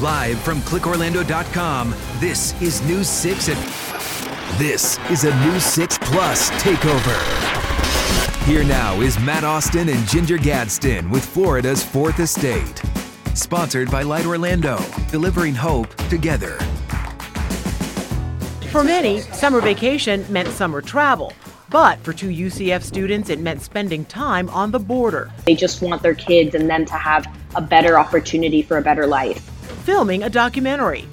[0.00, 8.46] Live from clickorlando.com, this is News 6 at This is a News 6 Plus takeover.
[8.46, 12.80] Here now is Matt Austin and Ginger Gadsden with Florida's Fourth Estate.
[13.34, 16.58] Sponsored by Light Orlando, delivering hope together.
[18.70, 21.34] For many, summer vacation meant summer travel.
[21.68, 25.30] But for two UCF students, it meant spending time on the border.
[25.44, 29.06] They just want their kids and them to have a better opportunity for a better
[29.06, 29.50] life.
[29.82, 31.06] Filming a documentary.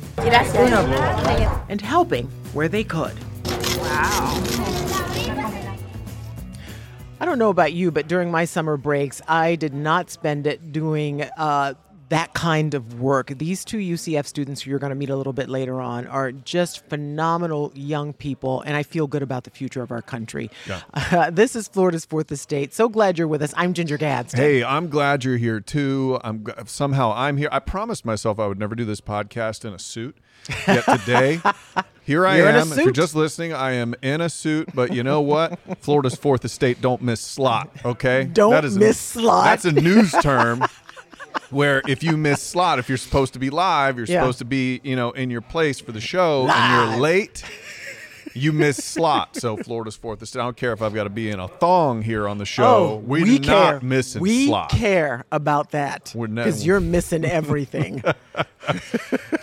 [1.69, 3.13] And helping where they could.
[3.77, 4.43] Wow.
[7.19, 10.71] I don't know about you, but during my summer breaks, I did not spend it
[10.71, 11.73] doing uh,
[12.09, 13.27] that kind of work.
[13.37, 16.31] These two UCF students who you're going to meet a little bit later on are
[16.31, 20.49] just phenomenal young people, and I feel good about the future of our country.
[20.67, 20.81] Yeah.
[20.93, 22.73] Uh, this is Florida's Fourth Estate.
[22.73, 23.53] So glad you're with us.
[23.57, 24.39] I'm Ginger Gadsden.
[24.39, 26.19] Hey, I'm glad you're here too.
[26.23, 27.49] I'm somehow I'm here.
[27.51, 30.17] I promised myself I would never do this podcast in a suit.
[30.65, 31.41] Yet today,
[32.03, 32.71] here I You're am.
[32.71, 34.69] If you're just listening, I am in a suit.
[34.73, 35.59] But you know what?
[35.81, 37.69] Florida's Fourth Estate don't miss slot.
[37.83, 39.45] Okay, Don't That is a- miss slot.
[39.45, 40.63] That's a news term.
[41.49, 44.21] Where if you miss slot, if you're supposed to be live, you're Yeah.
[44.21, 47.43] supposed to be, you know, in your place for the show, and you're late,
[48.37, 49.35] you miss slot.
[49.35, 50.39] So Florida's fourth estate.
[50.39, 52.63] I don't care if I've got to be in a thong here on the show.
[52.63, 53.73] Oh, we, we do care.
[53.73, 54.69] not missing we slot.
[54.69, 58.03] care about that because you're missing everything.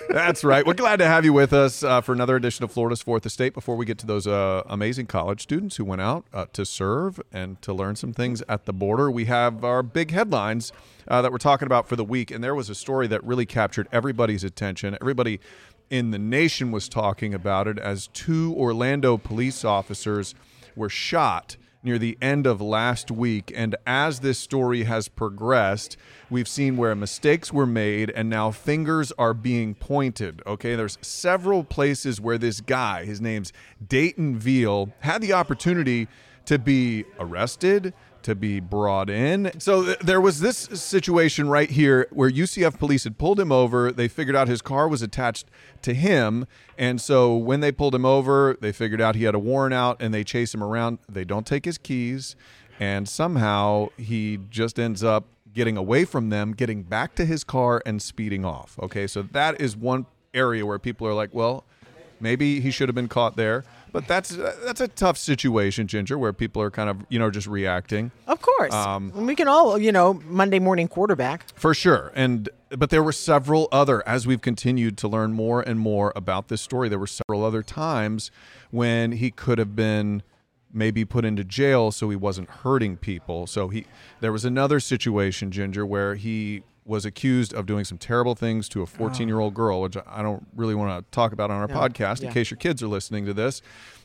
[0.09, 0.65] That's right.
[0.65, 3.53] We're glad to have you with us uh, for another edition of Florida's Fourth Estate.
[3.53, 7.21] Before we get to those uh, amazing college students who went out uh, to serve
[7.33, 10.73] and to learn some things at the border, we have our big headlines
[11.09, 12.31] uh, that we're talking about for the week.
[12.31, 14.97] And there was a story that really captured everybody's attention.
[15.01, 15.41] Everybody
[15.95, 20.35] in the nation was talking about it as two Orlando police officers
[20.75, 23.53] were shot near the end of last week.
[23.55, 25.97] And as this story has progressed,
[26.29, 30.43] we've seen where mistakes were made and now fingers are being pointed.
[30.45, 33.53] Okay, there's several places where this guy, his name's
[33.87, 36.09] Dayton Veal, had the opportunity
[36.47, 37.95] to be arrested.
[38.25, 39.53] To be brought in.
[39.61, 43.93] So th- there was this situation right here where UCF police had pulled him over.
[43.93, 45.47] They figured out his car was attached
[45.83, 46.47] to him.
[46.79, 50.01] And so when they pulled him over, they figured out he had a warrant out
[50.01, 51.01] and they chase him around.
[51.07, 52.35] They don't take his keys.
[52.81, 57.83] And somehow he just ends up getting away from them, getting back to his car
[57.85, 58.79] and speeding off.
[58.83, 59.07] Okay.
[59.07, 61.65] So that is one area where people are like, well,
[62.21, 63.65] maybe he should have been caught there.
[63.95, 67.47] But that's that's a tough situation, Ginger, where people are kind of you know just
[67.47, 68.11] reacting.
[68.27, 68.75] of course.
[68.75, 71.47] Um, we can all, you know, Monday morning quarterback.
[71.55, 72.11] For sure.
[72.17, 76.49] And but there were several other as we've continued to learn more and more about
[76.49, 78.33] this story, there were several other times
[78.73, 80.25] when he could have been
[80.73, 83.47] maybe put into jail so he wasn't hurting people.
[83.47, 83.87] So he
[84.19, 88.83] there was another situation, Ginger, where he was accused of doing some terrible things to
[88.83, 91.75] a 14-year-old girl, which I don't really want to talk about on our No.
[91.75, 93.63] podcast in case your kids are listening to this.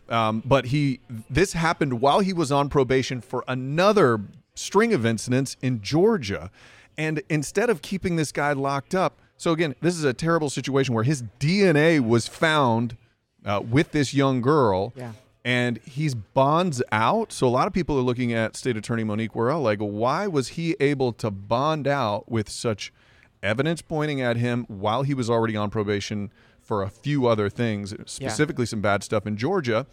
[0.08, 4.20] Um, but he this happened while he was on probation for another
[4.56, 6.50] string of incidents in Georgia.
[6.98, 10.94] And instead of keeping this guy locked up, so again, this is a terrible situation
[10.96, 12.98] where his DNA was found
[13.46, 14.92] uh, with this young girl.
[14.96, 15.12] Yeah.
[15.50, 17.32] And he's bonds out.
[17.32, 20.50] So a lot of people are looking at State Attorney Monique Worrell like, why was
[20.50, 22.94] he able to bond out with such
[23.42, 27.96] evidence pointing at him while he was already on probation for a few other things,
[28.06, 29.88] specifically some bad stuff in Georgia?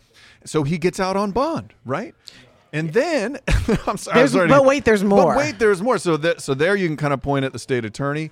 [0.44, 2.14] So he gets out on bond, right?
[2.74, 3.38] And then
[3.86, 5.24] I'm sorry, sorry but wait, there's more.
[5.24, 5.96] But wait, there's more.
[5.96, 8.30] So that so there you can kind of point at the state attorney,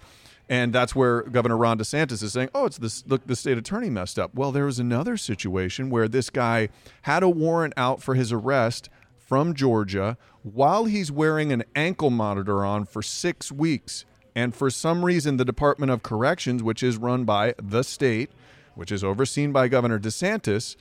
[0.48, 3.90] and that's where Governor Ron DeSantis is saying, "Oh, it's this look, the state attorney
[3.90, 6.68] messed up." Well, there was another situation where this guy
[7.02, 12.64] had a warrant out for his arrest from Georgia while he's wearing an ankle monitor
[12.64, 14.04] on for six weeks,
[14.36, 18.30] and for some reason, the Department of Corrections, which is run by the state,
[18.74, 20.76] which is overseen by Governor DeSantis.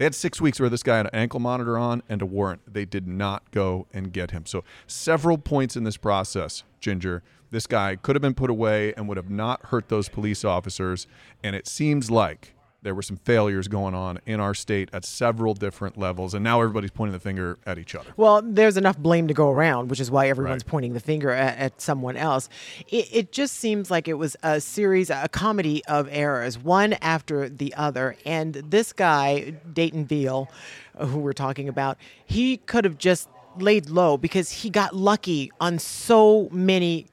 [0.00, 2.62] They had six weeks where this guy had an ankle monitor on and a warrant.
[2.66, 4.46] They did not go and get him.
[4.46, 9.08] So, several points in this process, Ginger, this guy could have been put away and
[9.08, 11.06] would have not hurt those police officers.
[11.44, 15.54] And it seems like there were some failures going on in our state at several
[15.54, 16.32] different levels.
[16.34, 18.10] And now everybody's pointing the finger at each other.
[18.16, 20.70] Well, there's enough blame to go around, which is why everyone's Right.
[20.70, 22.48] pointing the finger at, at someone else.
[22.88, 27.48] It, it just seems like it was a series, a comedy of errors, one after
[27.48, 28.16] the other.
[28.24, 30.50] And this guy, Dayton Veal,
[30.98, 33.28] who we're talking about, he could have just
[33.58, 37.06] laid low because he got lucky on so many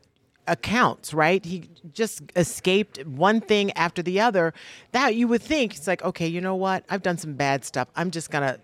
[0.47, 1.44] accounts, right?
[1.44, 4.53] He just escaped one thing after the other.
[4.91, 6.83] That you would think it's like, okay, you know what?
[6.89, 7.88] I've done some bad stuff.
[7.95, 8.59] I'm just gonna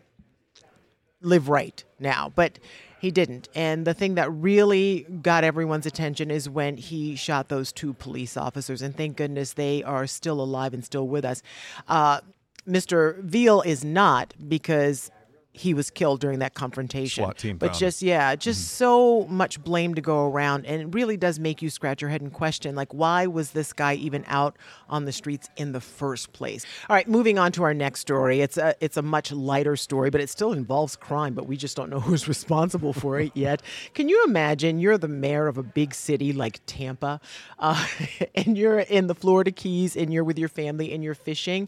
[1.22, 2.32] live right now.
[2.36, 2.60] But
[3.04, 3.50] He didn't.
[3.54, 8.38] And the thing that really got everyone's attention is when he shot those two police
[8.38, 8.82] officers.
[8.82, 11.44] And thank goodness they are still alive and still with us.
[11.90, 12.22] Uh,
[12.66, 13.20] Mr.
[13.22, 15.12] Veal is not because
[15.56, 17.24] he was killed during that confrontation.
[17.24, 18.76] SWAT team but just yeah, just Mm-hmm.
[18.76, 22.22] so much blame to go around, and it really does make you scratch your head
[22.22, 24.58] and question, like, why was this guy even out
[24.90, 26.66] on the streets in the first place?
[26.90, 28.42] All right, moving on to our next story.
[28.42, 31.78] It's a it's a much lighter story, but it still involves crime, but we just
[31.78, 33.62] don't know who's responsible for it yet.
[33.94, 34.80] Can you imagine?
[34.80, 37.22] You're the mayor of a big city like Tampa,
[37.60, 37.86] uh,
[38.36, 41.68] and you're in the Florida Keys, and you're with your family, and you're fishing,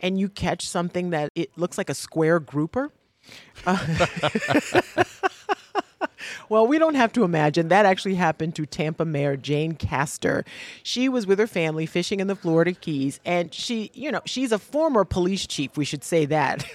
[0.00, 2.92] and you catch something that it looks like a square grouper.
[6.48, 7.68] Well, we don't have to imagine.
[7.68, 10.44] That actually happened to Tampa Mayor Jane Castor.
[10.84, 14.52] She was with her family fishing in the Florida Keys, and she, you know, she's
[14.52, 15.76] a former police chief.
[15.76, 16.64] We should say that.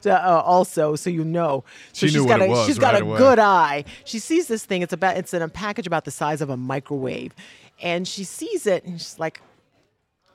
[0.00, 2.94] So, uh, also, so you know, so She she's knew got a was she's got
[2.94, 3.18] a away.
[3.18, 3.84] good eye.
[4.06, 4.80] She sees this thing.
[4.80, 7.34] It's about it's in a package about the size of a microwave,
[7.82, 9.42] and she sees it, and she's like,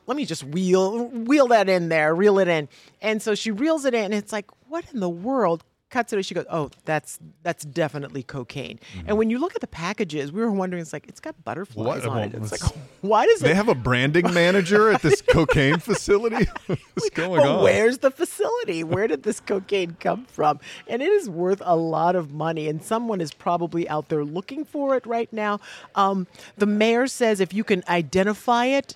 [0.06, 2.70] let me just wheel wheel that in there, reel it in.
[3.02, 5.64] And so she reels it in, and it's like, what in the world?
[5.92, 6.24] Cuts it.
[6.24, 8.78] She goes, oh, that's that's definitely cocaine.
[8.96, 9.08] Mm-hmm.
[9.10, 12.06] And when you look at the packages, we were wondering, it's like it's got butterflies
[12.06, 12.06] What?
[12.06, 12.34] on it.
[12.34, 12.72] Well, It's like,
[13.02, 13.56] why does They it?
[13.56, 16.48] have a branding manager at this cocaine facility.
[16.68, 17.64] What's going but on?
[17.64, 18.84] where's the facility?
[18.84, 20.60] Where did this cocaine come from?
[20.88, 24.66] And it is worth a lot of money, and someone is probably out there looking
[24.66, 25.60] for it right now.
[25.96, 28.96] Um, the mayor says if you can identify it,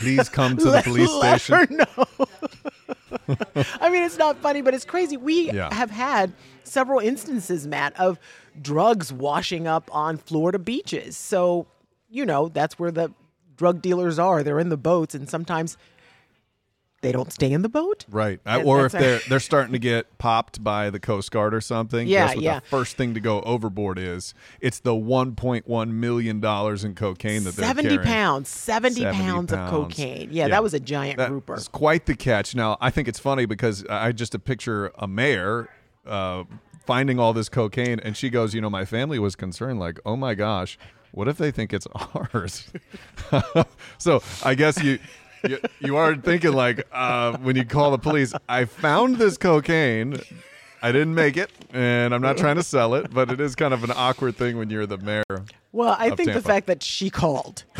[0.00, 1.78] Please come to the police let station.
[1.78, 2.26] her know.
[3.80, 5.16] I mean, it's not funny, but it's crazy.
[5.16, 5.72] We Yeah.
[5.74, 6.32] have had
[6.64, 8.18] several instances, Matt, of
[8.60, 11.16] drugs washing up on Florida beaches.
[11.16, 11.66] So,
[12.08, 13.12] you know, that's where the
[13.56, 14.42] drug dealers are.
[14.42, 15.76] They're in the boats, and sometimes
[17.06, 18.04] they don't stay in the boat.
[18.10, 18.40] Right.
[18.44, 22.08] I- or if they're they're starting to get popped by the Coast Guard or something.
[22.08, 22.58] Yeah, yeah.
[22.58, 27.54] The first thing to go overboard is it's the 1.1 million dollars in cocaine that
[27.54, 28.02] they're 70 carrying.
[28.04, 29.70] pounds, 70, 70 pounds, of pounds.
[29.94, 30.30] cocaine.
[30.32, 31.54] Yeah, that was a giant grouper.
[31.54, 32.54] That's quite the catch.
[32.56, 35.68] Now, I think it's funny because I just to picture a mayor
[36.06, 36.42] uh,
[36.86, 40.16] finding all this cocaine, and she goes, "You know, my family was concerned, like, oh
[40.16, 40.76] my gosh,
[41.12, 42.68] what if they think it's ours?"
[43.98, 44.98] so I guess you.
[45.48, 48.32] You, you are thinking like uh, when you call the police.
[48.48, 50.18] I found this cocaine.
[50.82, 53.72] I didn't make it, and I'm not trying to sell it, but it is kind
[53.74, 55.24] of an awkward thing when you're the mayor.
[55.72, 57.64] well, I think the fact that she called.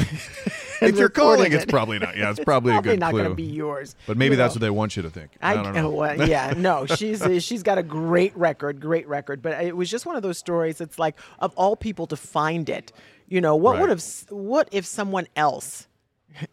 [0.78, 2.16] If you're calling, reported it's probably not.
[2.18, 3.96] Yeah, it's probably, probably a good not going to be yours.
[4.06, 4.58] But maybe you that's know.
[4.58, 5.30] what they want you to think.
[5.40, 5.88] I, don't know.
[5.88, 9.40] well, yeah, no, she's uh, she's got a great record, great record.
[9.40, 10.82] But it was just one of those stories.
[10.82, 12.92] It's like of all people to find it,
[13.26, 13.80] you know, what Right.
[13.80, 15.88] would have what if someone else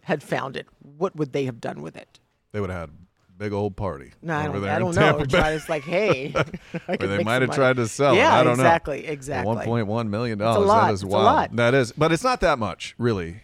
[0.02, 0.68] had found it?
[0.98, 2.20] What would they have done with it?
[2.52, 5.26] They would have had a big old party No, I don't, I don't know.
[5.26, 6.34] Try it's like, hey,
[6.88, 7.56] Or they might have money.
[7.58, 8.42] tried to sell yeah, it.
[8.42, 9.10] I don't exactly, know.
[9.10, 9.56] exactly.
[9.56, 10.70] One point one million dollars.
[10.70, 11.58] That is It's wild.
[11.58, 13.42] That is, but it's not that much, really.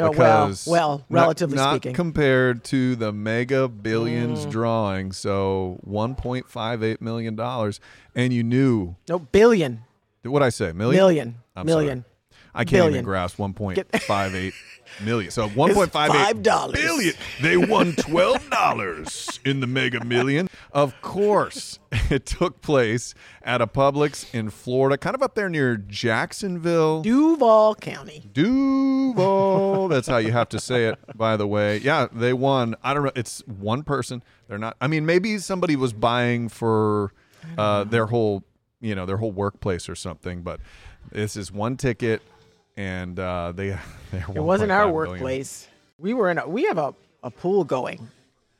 [0.00, 1.92] Oh, well, because well, not- relatively not, speaking.
[1.94, 4.50] compared to the mega billions Mm.
[4.50, 5.10] drawing.
[5.12, 7.80] So one point five eight million dollars,
[8.14, 9.82] and you knew no billion,
[10.22, 12.04] what I say million million, I'm million.
[12.04, 12.40] sorry.
[12.54, 14.54] I can't even grasp one point five eight
[15.04, 15.30] million.
[15.30, 16.72] So one point five eight $5.
[16.72, 17.14] billion.
[17.40, 20.48] They won twelve dollars in the Mega Million.
[20.72, 21.78] Of course,
[22.10, 27.02] it took place at a Publix in Florida, kind of up there near Jacksonville.
[27.02, 28.28] Duval County.
[28.32, 29.88] Duval.
[29.88, 31.78] That's how you have to say it, by the way.
[31.78, 32.74] Yeah, they won.
[32.82, 33.12] I don't know.
[33.16, 34.22] It's one person.
[34.48, 34.76] They're not.
[34.80, 37.12] I mean, maybe somebody was buying for
[37.56, 38.44] uh, their whole,
[38.80, 40.42] you know, their whole workplace or something.
[40.42, 40.60] But
[41.10, 42.22] this is one ticket,
[42.78, 43.76] and uh, they.
[44.12, 45.68] It wasn't our workplace.
[45.98, 46.38] We were in.
[46.38, 48.08] A, we have a, a pool going.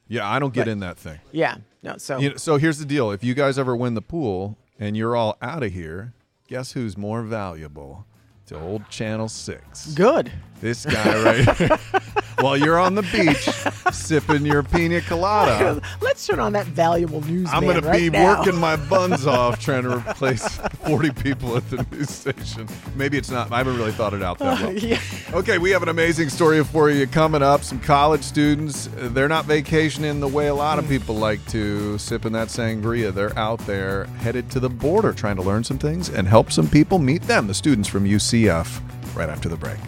[0.08, 1.18] Yeah, I don't get But- in that thing.
[1.32, 1.56] Yeah.
[1.82, 1.96] No.
[1.96, 4.94] So You know, so here's the deal: if you guys ever win the pool and
[4.94, 6.12] you're all out of here,
[6.48, 8.04] guess who's more valuable
[8.46, 9.94] to old Channel Six?
[9.94, 10.30] good.
[10.60, 11.78] This guy right here.
[12.40, 13.48] While you're on the beach
[13.94, 17.48] sipping your pina colada, Let's turn on that valuable news.
[17.52, 18.38] I'm going to be now.
[18.38, 22.68] working my buns off trying to replace 40 people at the news station.
[22.96, 23.52] Maybe it's not.
[23.52, 24.72] I haven't really thought it out that well.
[24.76, 25.00] yeah.
[25.32, 27.62] Okay, we have an amazing story for you coming up.
[27.62, 31.98] Some college students, uh, they're not vacationing the way a lot of people like to,
[31.98, 33.12] sipping that sangria.
[33.12, 36.68] They're out there headed to the border trying to learn some things and help some
[36.68, 38.80] people meet them, the students from UCF,
[39.14, 39.78] right after the break.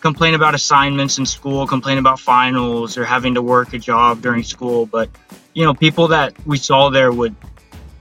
[0.00, 4.42] Complain about assignments in school, complain about finals or having to work a job during
[4.42, 4.86] school.
[4.86, 5.08] But,
[5.54, 7.34] you know, people that we saw there would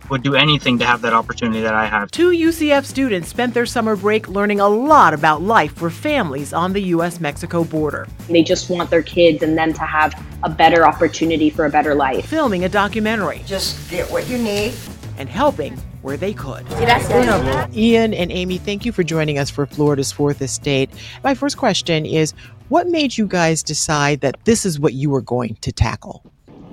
[0.09, 2.11] would do anything to have that opportunity that I have.
[2.11, 6.73] Two UCF students spent their summer break learning a lot about life for families on
[6.73, 7.19] the U.S.
[7.19, 8.07] Mexico border.
[8.27, 10.13] They just want their kids and them to have
[10.43, 12.25] a better opportunity for a better life.
[12.25, 13.43] Filming a documentary.
[13.45, 14.73] Just get what you need.
[15.19, 16.65] And helping where they could.
[16.67, 17.75] Gracias.
[17.75, 20.89] Ian and Amy, thank you for joining us for Florida's Fourth Estate.
[21.23, 22.33] My first question is
[22.69, 26.23] what made you guys decide that this is what you were going to tackle?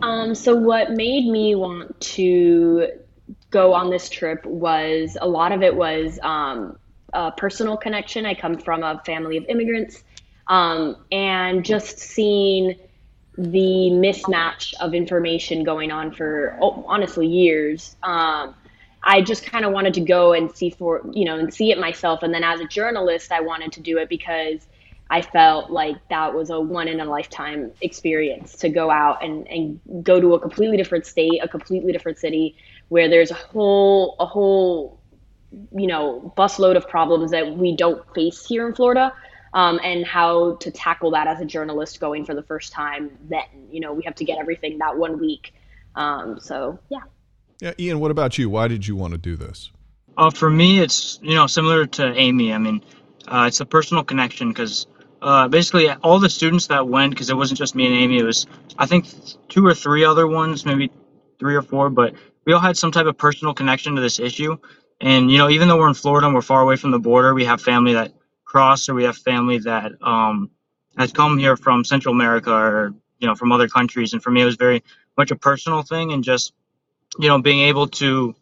[0.03, 2.89] Um, so, what made me want to
[3.51, 6.79] go on this trip was a lot of it was um,
[7.15, 8.27] a personal connection.
[8.27, 10.05] I come from a family of immigrants,
[10.49, 12.77] um, and just seeing
[13.39, 17.97] the mismatch of information going on for oh, honestly years.
[18.03, 18.55] Um,
[19.03, 21.79] I just kind of wanted to go and see for you know and see it
[21.79, 22.23] myself.
[22.23, 24.67] And then as a journalist, I wanted to do it because
[25.09, 29.47] I felt like that was a one in a lifetime experience to go out and,
[29.47, 32.57] and go to a completely different state, a completely different city
[32.89, 35.01] where there's a whole a whole
[35.73, 39.13] you know busload of problems that we don't face here in Florida.
[39.57, 43.11] Um, and how to tackle that as a journalist going for the first time.
[43.29, 45.55] Then you know we have to get everything that one week.
[45.95, 47.01] Um, so yeah.
[47.61, 48.01] Yeah, Ian.
[48.01, 48.51] What about you?
[48.51, 49.71] Why did you want to do this?
[50.19, 52.53] Uh, for me, it's you know similar to Amy.
[52.53, 52.83] I mean,
[53.29, 54.87] uh, it's a personal connection because
[55.23, 58.25] uh, basically all the students that went, because it wasn't just me and Amy, it
[58.25, 58.47] was
[58.79, 59.07] I think
[59.49, 60.91] two or three other ones, maybe
[61.39, 64.57] three or four, but we all had some type of personal connection to this issue.
[65.01, 67.35] And you know, even though we're in Florida and we're far away from the border,
[67.35, 68.13] we have family that
[68.57, 70.51] cross or we have family that um,
[70.97, 74.15] has come here from Central America or you know from other countries.
[74.15, 74.83] And for me, it was very
[75.19, 76.55] much a personal thing, and just
[77.19, 78.35] you know being able to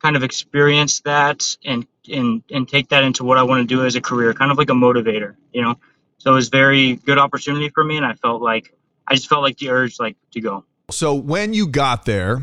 [0.00, 3.84] kind of experience that and and and take that into what I want to do
[3.84, 5.74] as a career, kind of like a motivator, you know.
[6.16, 8.74] So it was very good opportunity for me, and I felt like
[9.06, 10.64] I just felt like the urge like to go.
[10.90, 12.40] So when you got there,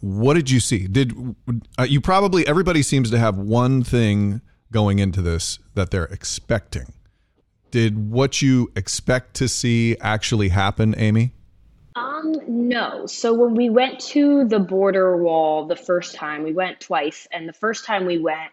[0.00, 0.88] what did you see?
[0.88, 1.36] Did
[1.78, 4.40] uh, you probably everybody seems to have one thing
[4.74, 6.92] going into this that they're expecting.
[7.70, 11.32] Did what you expect to see actually happen, Amy?
[11.94, 13.06] Um, no.
[13.06, 17.48] So when we went to the border wall the first time, we went twice, and
[17.48, 18.50] the first time we went,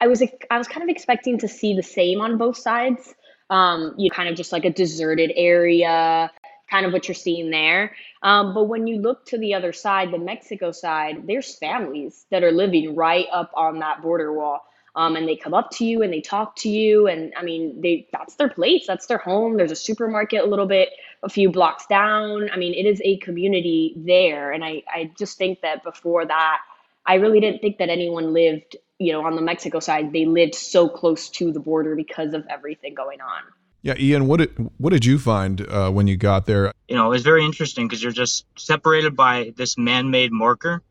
[0.00, 3.12] I was I was kind of expecting to see the same on both sides.
[3.50, 6.30] Um, you kind of just like a deserted area,
[6.70, 7.96] kind of what you're seeing there.
[8.22, 12.44] Um, but when you look to the other side, the Mexico side, there's families that
[12.44, 14.60] are living right up on that border wall.
[14.96, 17.08] Um, and they come up to you and they talk to you.
[17.08, 18.86] And i mean they that's their place.
[18.86, 19.56] That's their home.
[19.56, 20.90] There's a supermarket a little bit
[21.22, 22.50] a few blocks down.
[22.50, 24.52] I mean it is a community there.
[24.52, 26.58] And i i just think that before that
[27.06, 30.12] i really didn't think that anyone lived you know on the mexico side.
[30.12, 33.42] They lived so close to the border because of everything going on.
[33.82, 36.72] Yeah ian what did what did you find uh, when you got there?
[36.88, 40.82] You know it's very interesting because you're just separated by this man-made marker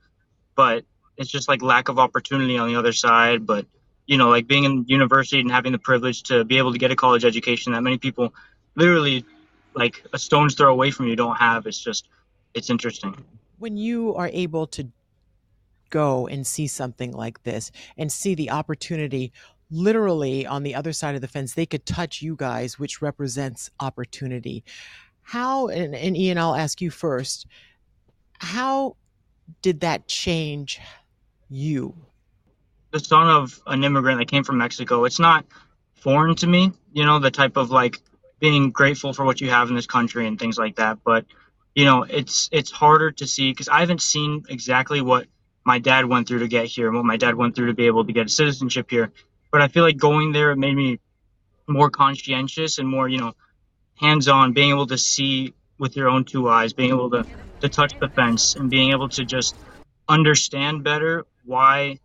[0.55, 0.83] but
[1.15, 3.65] it's just like lack of opportunity on the other side but
[4.13, 6.91] you know, like being in university and having the privilege to be able to get
[6.91, 8.31] a college education that many people
[8.75, 9.25] literally
[9.73, 11.65] like a stone's throw away from you don't have.
[11.65, 12.09] It's just,
[12.53, 13.15] it's interesting.
[13.57, 14.87] When you are able to
[15.89, 19.33] go and see something like this and see the opportunity
[19.71, 23.71] literally on the other side of the fence, they could touch you guys, which represents
[23.79, 24.63] opportunity.
[25.23, 27.47] How, and, and Ian, I'll ask you first,
[28.37, 28.95] how
[29.63, 30.79] did that change
[31.49, 31.95] you
[32.93, 35.45] the son of an immigrant that came from Mexico, it's not
[35.95, 37.99] foreign to me, you know, the type of like
[38.39, 40.99] being grateful for what you have in this country and things like that.
[41.03, 41.25] But,
[41.73, 45.25] you know, it's it's harder to see because I haven't seen exactly what
[45.65, 47.87] my dad went through to get here and what my dad went through to be
[47.87, 49.11] able to get citizenship here.
[49.51, 50.99] But I feel like going there it made me
[51.67, 53.33] more conscientious and more, you know,
[53.95, 57.25] hands on, being able to see with your own two eyes, being able to,
[57.61, 59.55] to touch the fence and being able to just
[60.07, 61.97] understand better why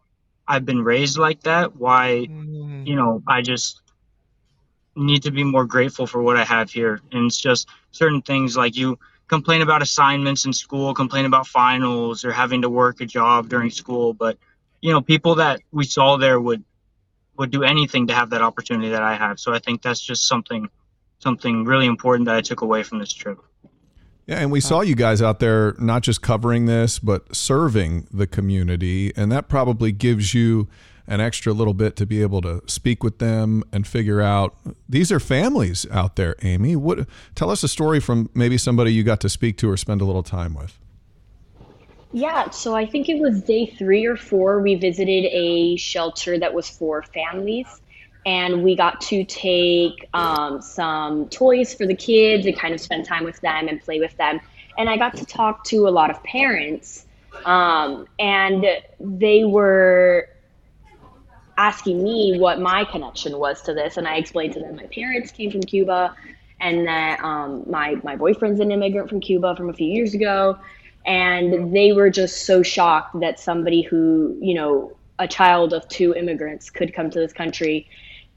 [0.49, 2.87] I've been raised like that, why, mm.
[2.87, 3.83] you know, I just
[4.97, 7.01] need to be more grateful for what I have here.
[7.13, 12.25] And it's just certain things like you complain about assignments in school, complain about finals
[12.25, 14.15] or having to work a job during school.
[14.15, 14.39] But,
[14.81, 16.65] you know, people that we saw there would
[17.37, 19.39] would do anything to have that opportunity that I have.
[19.39, 20.69] So I think that's just something
[21.21, 23.39] something really important that I took away from this trip.
[24.29, 28.27] Yeah, and we saw you guys out there not just covering this, but serving the
[28.27, 29.11] community.
[29.17, 30.69] And that probably gives you
[31.07, 34.55] an extra little bit to be able to speak with them and figure out
[34.87, 36.77] these are families out there, Amy.
[36.77, 40.03] What tell us a story from maybe somebody you got to speak to or spend
[40.03, 40.79] a little time with.
[42.13, 44.61] Yeah, so I think it was day three or four.
[44.61, 47.81] We visited a shelter that was for families
[48.29, 53.03] and we got to take um, some toys for the kids and kind of spend
[53.13, 54.35] time with them and play with them.
[54.79, 56.89] And I got to talk to a lot of parents
[57.45, 58.67] Um, and
[59.01, 60.29] they were
[61.57, 63.97] asking me what my connection was to this.
[63.97, 66.15] And I explained to them my parents came from Cuba
[66.61, 70.59] and that um, my, my boyfriend's an immigrant from Cuba from a few years ago.
[71.07, 76.15] And they were just so shocked that somebody who, you know, a child of two
[76.15, 77.89] immigrants could come to this country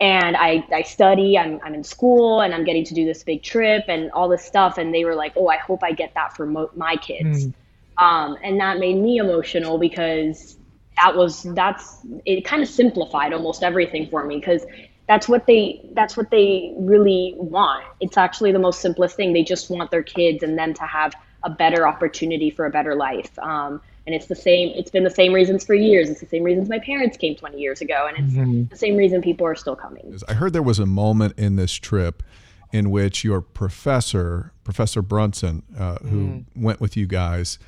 [0.02, 3.44] and I, I study I'm, I'm in school and i'm getting to do this big
[3.44, 4.78] trip and all this stuff.
[4.78, 7.46] And they were like oh i hope i get that for mo- my kids.
[7.46, 7.54] Mm.
[7.98, 10.58] um, and that made me emotional because
[10.98, 14.66] that was that's it kind of simplified almost everything for me because
[15.08, 17.84] that's what they that's what they really want.
[18.00, 19.34] It's actually the most simplest thing.
[19.34, 22.96] They just want their kids and them to have a better opportunity for a better
[22.96, 23.38] life.
[23.40, 26.10] Um, and it's the same it's been the same reasons for years.
[26.10, 28.64] It's the same reasons my parents came 20 years ago and it's mm-hmm.
[28.66, 30.18] the same reason people are still coming.
[30.28, 32.24] I heard there was a moment in this trip
[32.72, 36.46] in which your professor professor brunson uh, who mm.
[36.56, 37.60] went with you guys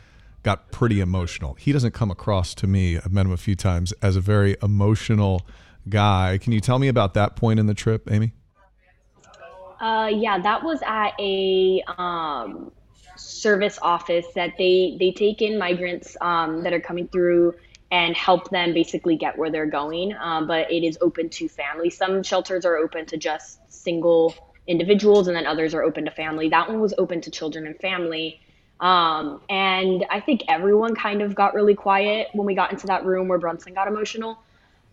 [0.44, 1.54] got pretty emotional.
[1.56, 2.98] He doesn't come across to me.
[2.98, 5.46] I've met him a few times as a very emotional
[5.88, 6.38] guy.
[6.42, 8.34] Can you tell me about that point in the trip amy?
[9.80, 12.72] Uh, yeah that was at a um,
[13.18, 17.54] service office that they they take in migrants um, that are coming through
[17.92, 20.16] and help them basically get where they're going.
[20.20, 21.90] Um, but it is open to family.
[21.90, 24.34] Some shelters are open to just single
[24.66, 26.50] individuals, and then others are open to family.
[26.50, 28.40] That one was open to children and family.
[28.80, 33.06] Um, and I think everyone kind of got really quiet when we got into that
[33.06, 34.40] room where Brunson got emotional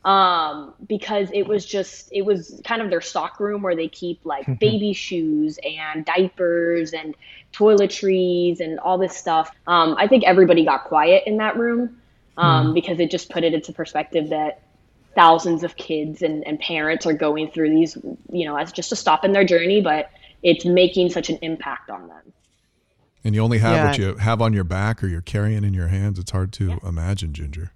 [0.04, 4.20] um, because it was just it was kind of their stock room where they keep
[4.24, 7.14] like baby shoes and diapers and
[7.52, 9.50] toiletries and all this stuff.
[9.66, 12.00] Um, I think everybody got quiet in that room
[12.36, 12.74] um, mm.
[12.74, 14.62] because it just put it into perspective that
[15.14, 17.96] thousands of kids and, and parents are going through these,
[18.32, 20.10] you know, as just a stop in their journey, but
[20.42, 22.32] it's making such an impact on them.
[23.24, 23.86] And you only have yeah.
[23.86, 26.18] what you have on your back or you're carrying in your hands.
[26.18, 26.78] It's hard to yeah.
[26.84, 27.72] imagine, Ginger.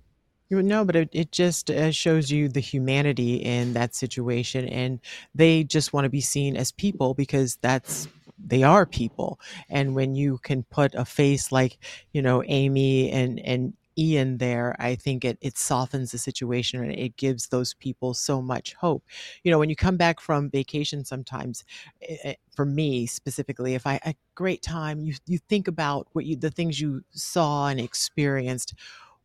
[0.51, 4.69] No, but it, it just uh, shows you the humanity in that situation.
[4.69, 5.01] And
[5.35, 8.09] they just want to be seen as people because that's
[8.47, 9.41] they are people.
[9.71, 11.79] And when you can put a face like,
[12.13, 16.93] you know, Amy and, and Ian there, I think it, it softens the situation and
[16.93, 19.05] it gives those people so much hope.
[19.45, 21.65] You know, when you come back from vacation, sometimes
[22.01, 26.09] it, eh, eh, for me specifically, if I a great time, you you think about
[26.13, 28.75] what you the things you saw and experienced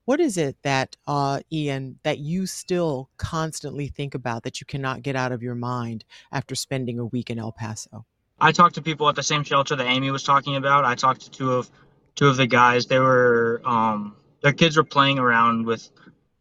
[0.10, 5.04] what is it that, uh, Ian, that you still constantly think about that you cannot
[5.04, 8.08] get out of your mind after spending a week in El Paso?
[8.42, 10.84] I talked to people at the same shelter that Amy was talking about.
[10.84, 11.70] I talked to two of
[12.16, 12.88] two of the guys.
[12.88, 15.88] They were um, their kids were playing around with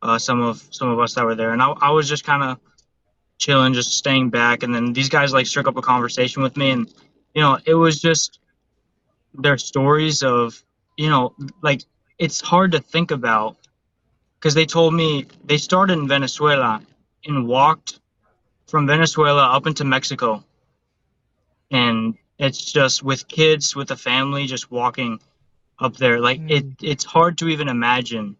[0.00, 2.42] uh, some of some of us that were there, and I, I was just kind
[2.42, 2.58] of
[3.36, 4.62] chilling, just staying back.
[4.62, 6.90] And then these guys like struck up a conversation with me, and
[7.34, 8.40] you know, it was just
[9.34, 10.64] their stories of
[10.96, 11.82] you know, like
[12.18, 13.57] it's hard to think about
[14.38, 16.80] because they told me they started in Venezuela
[17.24, 18.00] and walked
[18.66, 20.44] from Venezuela up into Mexico.
[21.70, 25.20] And it's just with kids, with a family, just walking
[25.78, 26.20] up there.
[26.20, 26.50] Like mm.
[26.50, 28.36] it, it's hard to even imagine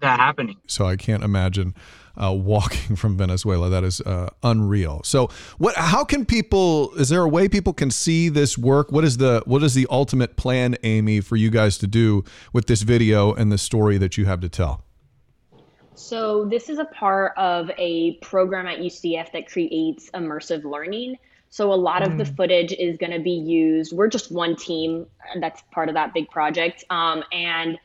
[0.00, 0.56] that happening.
[0.66, 1.74] So I can't imagine
[2.16, 3.68] uh, walking from Venezuela.
[3.68, 5.02] That is uh, unreal.
[5.04, 5.74] So, what?
[5.76, 6.94] How can people?
[6.94, 8.92] Is there a way people can see this work?
[8.92, 12.66] What is the What is the ultimate plan, Amy, for you guys to do with
[12.66, 14.82] this video and the story that you have to tell?
[15.94, 21.16] So this is a part of a program at UCF that creates immersive learning.
[21.48, 22.06] So a lot mm.
[22.06, 22.36] of the mm.
[22.36, 23.94] footage is going to be used.
[23.94, 25.06] We're just one team
[25.40, 27.78] that's part of that big project, um, and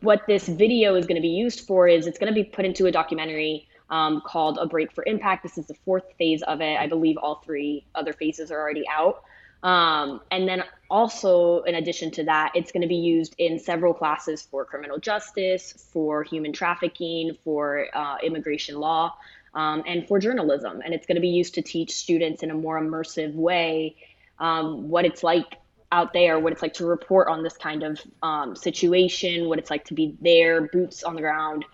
[0.00, 2.64] what this video is going to be used for is it's going to be put
[2.64, 5.42] into a documentary um, called A Break for Impact.
[5.42, 6.78] This is the fourth phase of it.
[6.78, 9.24] I believe all three other phases are already out.
[9.62, 13.92] Um, and then also, in addition to that, it's going to be used in several
[13.92, 19.14] classes for criminal justice, for human trafficking, for uh, immigration law,
[19.54, 20.80] um, and for journalism.
[20.82, 23.96] And it's going to be used to teach students in a more immersive way
[24.38, 25.56] um, what it's like
[25.92, 29.70] out there, what it's like to report on this kind of um, situation, what it's
[29.70, 31.64] like to be there, boots on the ground,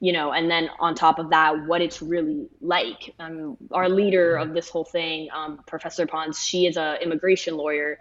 [0.00, 3.14] you know, and then on top of that, what it's really like.
[3.18, 7.98] Um, our leader of this whole thing, um, Professor Pons, she is an immigration lawyer,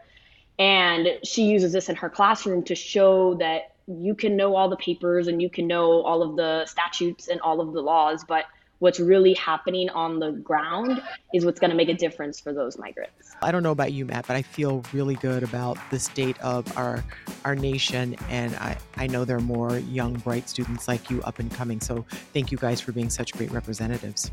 [0.58, 4.77] and she uses this in her classroom to show that you can know all the
[4.77, 8.45] papers and you can know all of the statutes and all of the laws, but
[8.79, 11.01] what's really happening on the ground
[11.33, 13.35] is what's going to make a difference for those migrants.
[13.41, 16.75] I don't know about you, Matt, but I feel really good about the state of
[16.77, 17.03] our
[17.45, 21.39] our nation, and I, I know there are more young, bright students like you up
[21.39, 21.79] and coming.
[21.79, 24.31] So thank you guys for being such great representatives.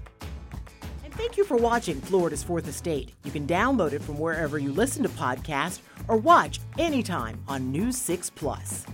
[1.05, 3.13] And thank you for watching Florida's Fourth Estate.
[3.25, 7.97] You can download it from wherever you listen to podcasts or watch anytime on News
[7.97, 8.87] 6 Plus.